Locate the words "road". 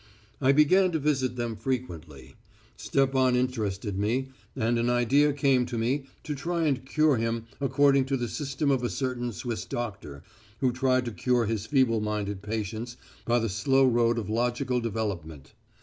13.85-14.17